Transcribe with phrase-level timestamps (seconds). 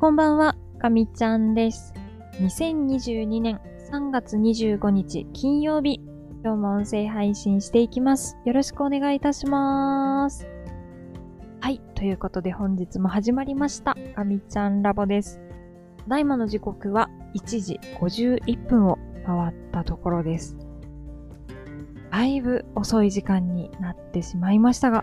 [0.00, 1.92] こんばんは、かみちゃんです。
[2.34, 3.60] 2022年
[3.90, 6.00] 3月25日金曜日、
[6.44, 8.38] 今日も音声配信していきます。
[8.44, 10.46] よろしくお願いいたします。
[11.58, 15.40] はい、ということで本日も始まりました、かみちゃんラボです。
[16.04, 20.56] ただいまの時刻は1時51分を回ったところです。
[22.12, 25.02] だいぶ遅い時間になってしまいましたが、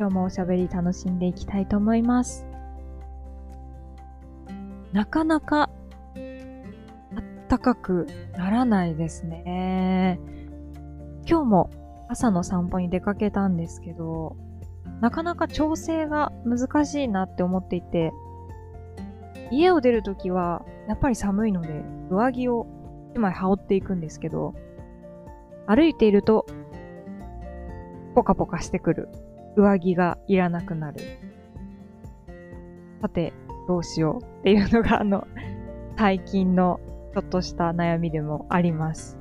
[0.00, 2.44] 今日もおしゃべり楽しんでいきたいと思います。
[4.92, 5.72] なかなかあっ
[7.48, 8.06] たかく
[8.36, 10.20] ならないですね。
[11.26, 11.70] 今日も
[12.08, 14.36] 朝の散歩に出かけたんですけど、
[15.00, 18.12] なかなか調整が難しいなって思っていて、
[19.50, 22.66] 家を出るときはやっぱり寒いので上着を
[23.14, 24.54] 1枚羽織っていくんですけど、
[25.66, 26.44] 歩いていると
[28.14, 29.08] ポカポカしてくる
[29.56, 30.98] 上着がいらなくなる。
[33.00, 33.32] さて、
[33.66, 35.26] どうしようっていうのがあの、
[35.96, 36.80] 最近の
[37.14, 39.18] ちょっとした悩みでもあります。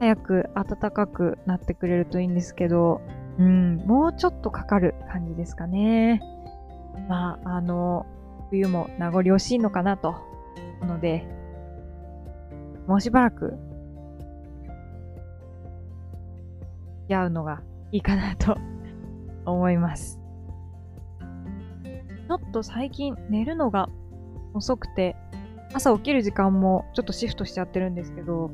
[0.00, 3.00] 早く暖かくなってくれるといいんですけど、
[3.38, 6.20] うん、もうちょっとかかる感じですかね。
[7.08, 8.06] まあ、あの、
[8.50, 10.14] 冬も名残惜しいのかなと。
[10.80, 11.26] なので、
[12.86, 13.58] もうしばらく、
[17.02, 18.56] 付き合うのがいいかなと
[19.44, 20.21] 思います。
[22.32, 23.90] ちょっと最近寝るのが
[24.54, 25.16] 遅くて、
[25.74, 28.50] 朝起きる時間もちょっとシフトしちゃってるんですけど、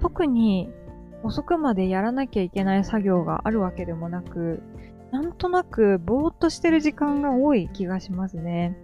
[0.00, 0.70] 特に
[1.24, 4.62] 遅くまでやらなきゃいけない作業があるわけでもなく、
[5.10, 8.78] なんとなくぼーっとしてる時間が多い気がしますね。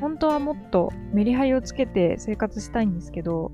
[0.00, 3.50] 本当はもっとメリハリをつけて生活したいんですけど、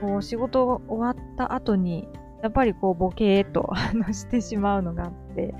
[0.00, 2.08] こう仕事終わった後に、
[2.42, 3.74] やっぱりこうボケーっと
[4.14, 5.54] してしまうのがあって、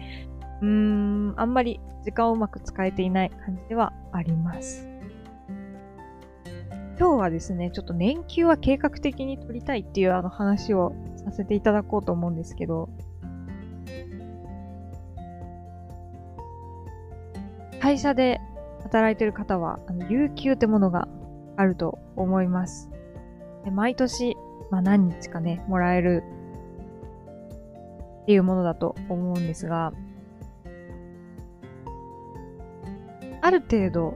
[0.63, 4.89] うーん、あんまり時間をうまく使えていない感じではあります。
[6.99, 12.89] 今日はですね、ちょっと年休は計画的に取りたいっていうあの話をさせていただこうと思うんですけど、
[17.81, 18.41] 会社で
[18.83, 21.07] 働いてる方は、あの有給ってものが
[21.57, 22.91] あると思います。
[23.65, 24.37] で毎年、
[24.71, 26.23] まあ、何日かね、もらえる
[28.23, 29.93] っていうものだと思うんですが、
[33.47, 34.15] ある程度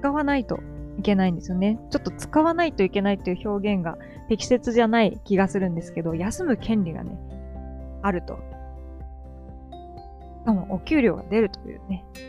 [0.00, 0.58] 使わないと
[0.98, 1.78] いけないんですよね。
[1.90, 3.96] ちょっと使わないといけないという表現が
[4.28, 7.16] 適切じゃない気がするんですけど、休む権利がね、
[8.02, 8.40] あると。
[10.40, 12.20] しかもお給料が出るというね、素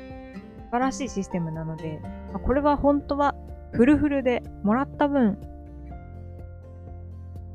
[0.74, 2.00] 晴らしいシステムなので、
[2.34, 3.34] まこれは本当は
[3.72, 5.40] フルフルでもらった分、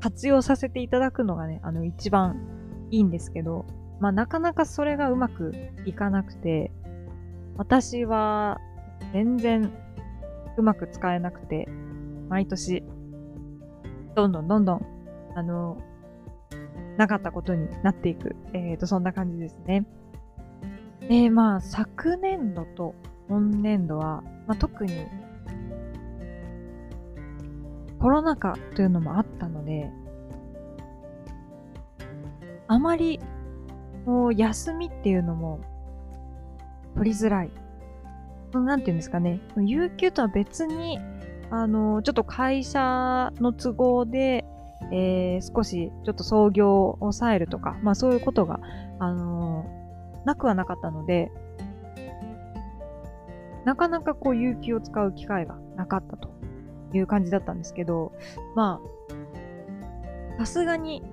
[0.01, 2.35] 活用させていただくのがね、あの一番
[2.91, 3.65] いいんですけど、
[4.01, 5.53] まあなかなかそれがうまく
[5.85, 6.71] いかなくて、
[7.57, 8.59] 私は
[9.13, 9.71] 全然
[10.57, 11.67] うまく使えなくて、
[12.29, 12.83] 毎年、
[14.15, 14.81] どんどんどんどん、
[15.35, 15.77] あの、
[16.97, 18.35] なかったことになっていく。
[18.53, 19.85] えーと、そんな感じですね。
[21.07, 22.95] で、まあ、昨年度と
[23.29, 25.05] 今年度は、まあ、特に、
[27.99, 29.91] コロナ禍というのもあったので、
[32.67, 33.19] あまり、
[34.05, 35.59] こう、休みっていうのも、
[36.97, 37.51] 取りづらい。
[38.51, 39.39] そのなんていうんですかね。
[39.57, 40.99] 有給とは別に、
[41.49, 44.45] あの、ちょっと会社の都合で、
[44.91, 48.59] えー少しちょっと操業を抑えるとか、まあそういうことが、
[48.99, 49.65] あの
[50.25, 51.31] なくはなかったので、
[53.65, 56.29] なかなかこう有給を使う機会がなかったと
[56.93, 58.13] いう感じだったんですけど、
[58.55, 58.79] ま
[60.39, 61.03] あ、さすがに、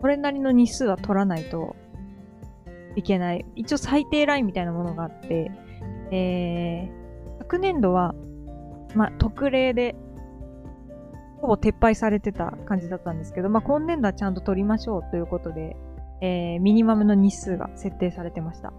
[0.00, 1.76] これなりの日数は取らないと
[2.96, 3.44] いけない。
[3.56, 5.50] 一応最低ラインみたいなものがあって、
[6.10, 8.14] えー、昨年度は、
[8.94, 9.96] まあ、特例で、
[11.40, 15.76] ほぼ撤廃されてた感じだったんですけど、まあ、今年度はちゃんと取りましょうということで、
[16.20, 18.72] えー、ミニマムの日数が設定されてました。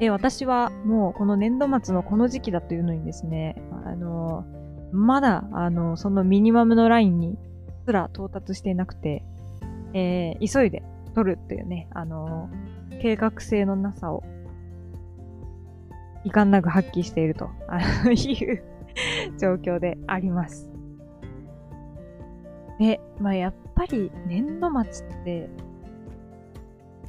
[0.00, 4.44] で、私はもうこの年度末のこの時期だというのにですね、あの
[4.90, 7.38] まだ、あのそのミニマムのラインに
[7.86, 9.22] すら到達していなくて、
[9.94, 10.82] えー、急いで
[11.14, 12.50] 取るっていうね、あの
[13.00, 14.22] 計画性のなさを
[16.24, 17.50] 遺憾なく発揮していると
[18.10, 18.62] いう
[19.38, 20.70] 状況であります。
[22.78, 25.48] で、まあ、やっぱり年度末って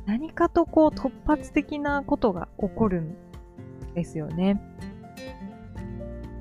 [0.05, 3.15] 何かとこう突発的なことが起こるん
[3.93, 4.61] ですよね。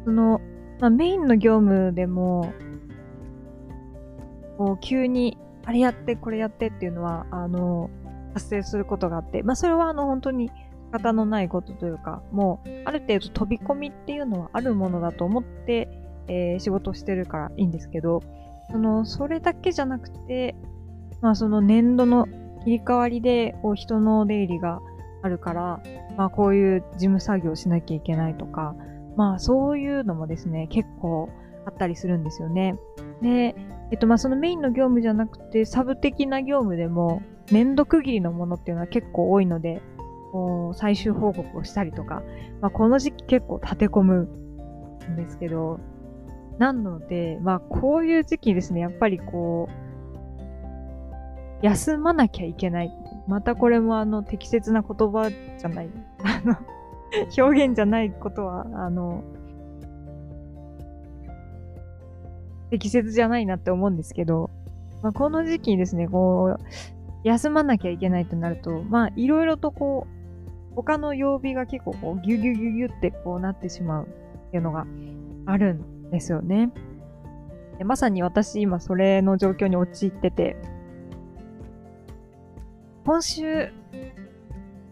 [0.04, 0.40] その、
[0.80, 2.52] まあ、メインの業務でも、
[4.58, 7.88] こう急にあれやってこれやってっていうのは、あの、
[8.34, 10.54] 発生することがあって、まあそれはあの本当に仕
[10.92, 15.88] 方のないことというか、もう、ある程度飛び込みっていうのはあるものだと思って、
[16.28, 18.20] えー、仕事をしてるからいいんですけど、
[18.70, 20.54] その、それだけじゃなくて、
[21.20, 22.26] まあその年度の
[22.64, 24.80] 切り替わりで、こう人の出入りが
[25.22, 25.80] あるから、
[26.16, 28.74] まあこういう事務作業しなきゃいけないとか、
[29.16, 31.28] まあそういうのもですね、結構
[31.64, 32.76] あったりするんですよね。
[33.20, 33.54] で、
[33.90, 39.82] えっとまあそのメインの業務じゃなくて、サブ的な業務でも、年度区切りのものっていうのは結構多いので、
[40.74, 42.22] 最終報告をしたりとか、
[42.60, 44.28] まあ、この時期結構立て込む
[45.10, 45.78] んですけど、
[46.58, 49.82] なので、まあこういう時期ですね、やっぱりこう、
[51.64, 52.92] 休まなきゃいけない。
[53.28, 55.90] またこれもあの適切な言葉じゃない。
[56.24, 56.56] あの、
[57.36, 59.22] 表現じゃないことは、あの、
[62.70, 64.50] 適切じゃないなって思うんですけど、
[65.02, 74.86] まあ、この時期にですね、こう、休まなきゃいけないとなると、まあ、いろいろとこう、他の曜日が結構こう、ギュギュギュギュってこうなってしまうっていうのが
[75.46, 76.70] あるんですよね。
[77.78, 80.56] でまさに私今それの状況に陥ってて、
[83.04, 83.72] 今週、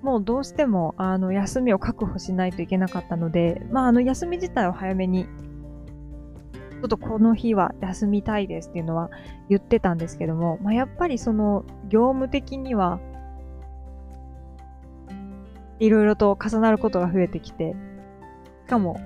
[0.03, 5.27] もうどうしても、あの、休みを確保しないといけなかったので、まあ、あの、休み自体を早めに、
[6.81, 9.11] ちょっとこの日は休みたいですっていうのは
[9.51, 13.01] 言ってたんですけども、まあ、やっぱりその、業務的には、
[15.79, 17.77] いろいろと重なることが増えてきて、
[18.67, 18.99] しかも、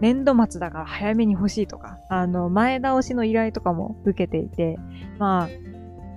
[0.00, 4.78] 年度末だから早めに欲しいとか、あの、前倒しの依頼とかも受けていて、
[5.18, 5.48] まあ、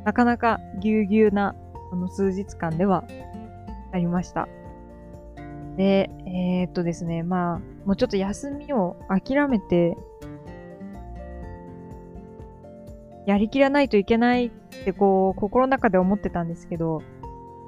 [0.06, 1.56] なかなかぎゅうぎゅうな
[1.92, 3.04] あの数日間では
[3.92, 4.48] ありました。
[5.78, 9.98] で、えー、っとですね、まあ、もうちょっと休みを諦めて、
[13.26, 14.50] やりきらないといけないっ
[14.84, 17.02] てこう、心の中で思ってたんですけど、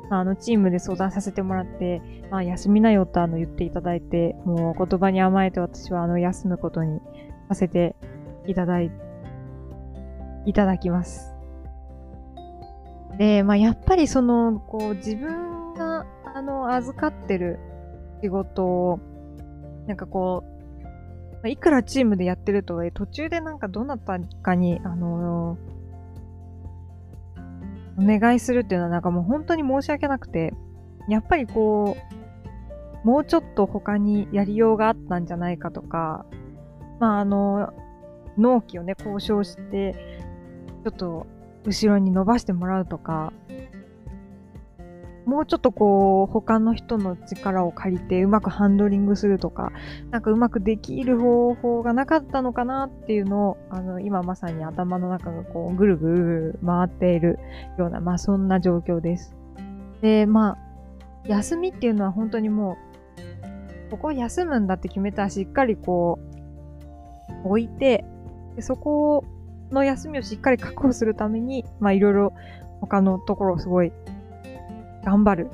[0.09, 6.99] あの、チームで相談させてもらって、まあ、休みなよとあの言っていただいて、もう言葉に甘えて私はあの、休むことに
[7.49, 7.95] させて
[8.45, 8.91] いただい、
[10.45, 11.33] いただきます。
[13.17, 16.05] で、まあ、やっぱりその、こう、自分が、
[16.35, 17.59] あの、預かってる
[18.21, 18.99] 仕事を、
[19.87, 20.54] なんかこう、
[21.45, 25.59] まいくらチームでやってるとはいえ、途中でなんかどなたかに、あの
[27.99, 30.55] お願いするっていうのはなんかもう本当に申し訳なくて、
[31.07, 31.95] やっぱりこ
[33.03, 36.25] う、もうちょっと他にやりようがあったんじゃないかとか、
[36.99, 37.71] まああの、
[38.39, 39.93] 納期をね、交渉して、
[40.83, 41.27] ちょっと
[41.63, 43.31] 後ろに伸ばしてもらうとか、
[45.25, 49.71] もうちょっとこう、他の人の力を借りてうまくハンドリングするとか、
[50.11, 57.39] なんかうまくできる方法がなかったのかなっていうのを、あの、今まさに頭の中がこう、ぐるぐる回っている
[57.77, 59.35] ような、まあそんな状況です。
[60.01, 60.57] で、まあ、
[61.27, 62.77] 休みっていうのは本当にも
[63.87, 66.19] う、ここ休むんだって決めたらしっかりこ
[67.43, 68.05] う、置いて、
[68.55, 69.23] でそこ
[69.71, 72.33] の休みをしっかり確保するために、まあいろいろ
[72.81, 73.91] 他のところをすごい
[75.05, 75.51] 頑張る。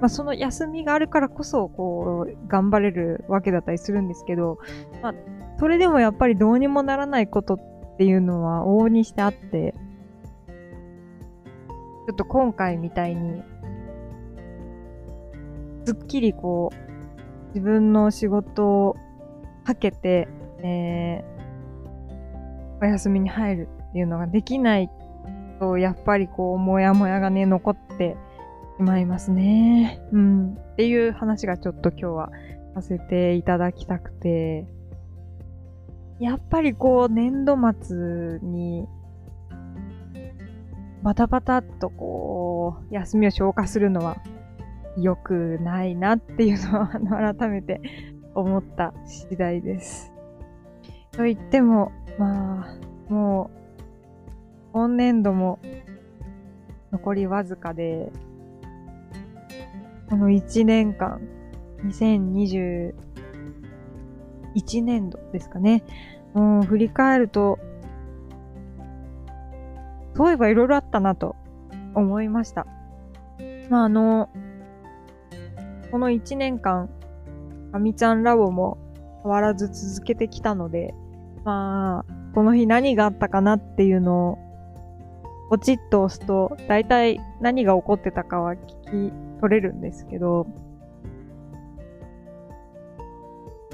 [0.00, 4.58] まあその休みがあるからこそ、こう、頑張れるわけだったりするんですけど、
[5.02, 5.14] まあ、
[5.58, 9.74] それでもやっぱりどうにもならないことっていうのは往々にしてあって、
[12.06, 13.42] ちょっと今回みたいに、
[15.84, 18.96] すっきりこう、自分の仕事を
[19.64, 20.28] かけて、
[20.62, 24.90] えー、お休みに入るっていうのができない
[25.58, 28.16] と、やっぱりこう、もやもやがね、残って
[28.76, 30.00] しまいますね。
[30.12, 30.54] うん。
[30.54, 32.30] っていう話がちょっと今日は
[32.74, 34.66] させていただきたくて、
[36.18, 38.86] やっぱりこう、年度末に、
[41.02, 44.16] バタバタっとこう、休みを消化するのは
[44.96, 47.80] 良くないなっていうのは、改めて
[48.34, 50.12] 思った次第です。
[51.12, 53.65] と言っても、まあ、もう、
[54.76, 55.58] 今年度も
[56.92, 58.12] 残りわずかで、
[60.10, 61.22] この1年間、
[61.82, 62.92] 2021
[64.84, 65.82] 年度ですかね。
[66.34, 67.58] もう振り返ると、
[70.14, 71.36] そういえばいろいろあったなと
[71.94, 72.66] 思いました。
[73.70, 74.28] まあ、あの、
[75.90, 76.90] この1年間、
[77.72, 78.76] あみちゃんラボも
[79.22, 80.92] 変わらず続けてきたので、
[81.44, 84.45] まあ、この日何があったかなっていうのを、
[85.48, 90.46] ポチッと押すと、大体何が起こってたかは聞き取れるんですけど、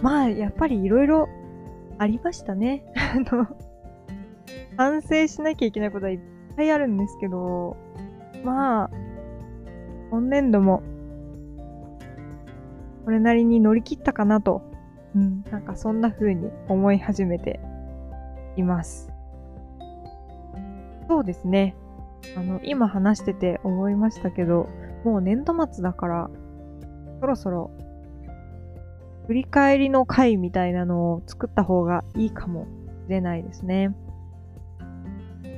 [0.03, 1.29] まあ、やっぱりいろいろ
[1.99, 2.85] ありましたね。
[2.97, 3.47] あの、
[4.77, 6.21] 反省しなきゃいけないことはいっ
[6.57, 7.77] ぱいあるんですけど、
[8.45, 8.91] まあ、
[10.11, 10.83] 今年度も、
[13.05, 14.63] これなりに乗り切ったかなと、
[15.15, 17.61] うん、なんかそんな風に思い始めて
[18.57, 19.12] います。
[21.13, 21.77] そうですね。
[22.39, 24.67] あの、今話してて思いましたけど、
[25.05, 26.31] もう年度末だから、
[27.21, 27.71] そろそろ、
[29.27, 32.67] 振り返りの回みたいなのを作った方がいいかも
[33.07, 33.95] しれないですね。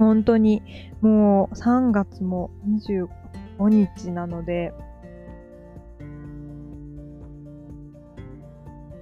[0.00, 0.60] 本当に、
[1.00, 4.74] もう3月も25日なので、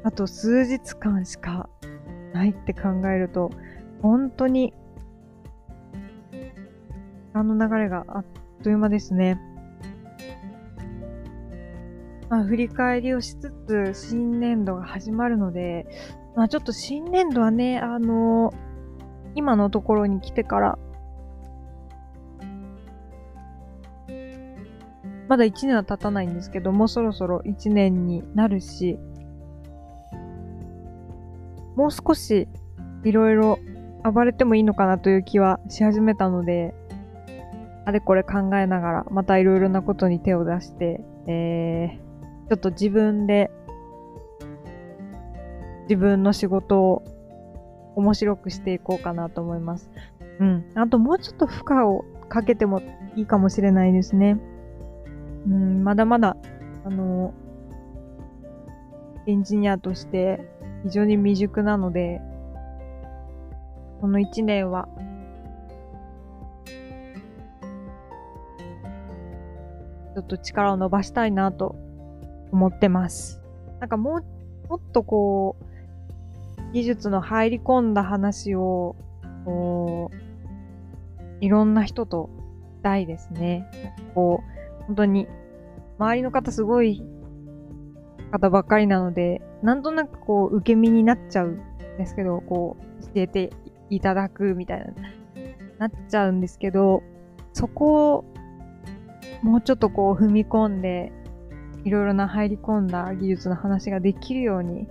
[0.02, 1.70] あと数日間しか
[2.34, 3.50] ないって考えると、
[4.02, 4.74] 本当に、
[7.34, 8.24] あの流れがあっ
[8.62, 9.40] という間ですね。
[12.28, 15.86] まあ、振り返りをしつつ、新年度が始まるので、
[16.34, 18.54] まあちょっと新年度はね、あの
[19.34, 20.78] 今のところに来てから、
[25.28, 28.98] まだ1年は経たないんですけど、もうそろそろ1年になるし、
[31.76, 32.48] もう少し
[33.04, 33.58] いろいろ
[34.04, 36.74] 暴れてもいいのかなという気はし始めたので、
[37.84, 43.50] あれこれ考えながら、またいろいろなことに手を出して、えー、ちょっと自分で、
[45.88, 47.02] 自分の仕事を
[47.96, 49.90] 面白くしていこうかなと思います。
[50.38, 50.64] うん。
[50.74, 52.80] あともうちょっと負荷をかけても
[53.16, 54.38] いいかもしれないですね。
[55.46, 56.36] うん、まだまだ、
[56.84, 57.34] あの、
[59.26, 60.40] エンジニアとして
[60.84, 62.20] 非常に未熟なので、
[64.00, 64.88] この一年は、
[70.22, 71.76] っと力を伸ばしたいなと
[72.52, 73.42] 思ってます。
[73.80, 78.96] なんかもう、もっとこう、技術の入り込んだ話を、
[79.44, 82.30] こう、いろんな人と
[82.78, 83.68] したいですね。
[84.14, 84.42] こ
[84.80, 85.28] う、本当に、
[85.98, 87.02] 周りの方すごい
[88.32, 91.60] 方ばっかりなので、なんとなくこう、受け身になっちゃうん
[91.98, 93.50] ですけど、こう、教えて
[93.90, 94.86] いただくみたいな、
[95.78, 97.02] なっちゃうんですけど、
[97.52, 98.24] そこを、
[99.42, 101.12] もうちょっとこう、踏み込んで、
[101.84, 104.86] いろいろな入り込んだ技術の話ができるように、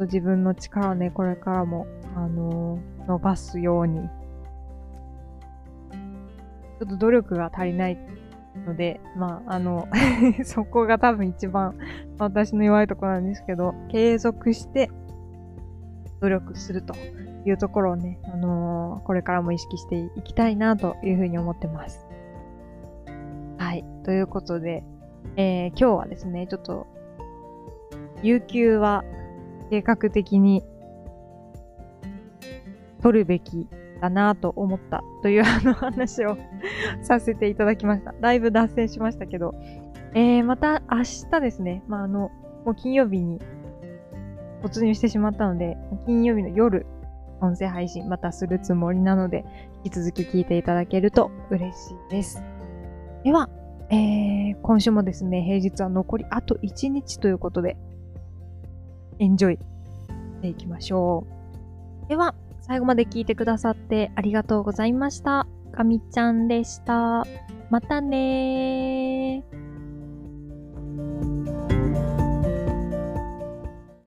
[0.00, 4.08] 自分の力をね、これからも、あのー、伸ばすように、
[6.78, 7.98] ちょっと努力が足りない
[8.66, 9.88] ので、まあ、あの
[10.44, 11.74] そこが多分一番
[12.18, 14.90] 私の弱いところなんですけど、継続して
[16.20, 16.94] 努力すると
[17.44, 22.09] いうところをね、あのー、これからも意識していきたいなというふうに思ってます。
[24.04, 24.82] ということで、
[25.36, 26.86] えー、今日はですね、ちょっと、
[28.22, 29.04] 有給は
[29.70, 30.62] 計画的に
[33.02, 33.66] 取るべき
[34.00, 36.36] だなと思ったというあの話を
[37.02, 38.14] させていただきました。
[38.20, 39.54] だいぶ脱線しましたけど、
[40.14, 42.30] えー、また明日ですね、まあ、あの、
[42.64, 43.40] もう金曜日に
[44.62, 46.86] 突入してしまったので、金曜日の夜、
[47.40, 49.44] 音声配信またするつもりなので、
[49.84, 52.42] 引き続き聞いていただけると嬉しいです。
[53.24, 53.48] では、
[53.92, 57.76] えー、今週もですね、平日は残りあと1日ということで、
[59.18, 59.60] エンジョイし
[60.42, 61.26] ていきましょ
[62.06, 62.08] う。
[62.08, 65.46] では、最後まで聞いてくださってありがとうございました。
[65.72, 67.26] かみちゃんでした。
[67.68, 69.59] またねー。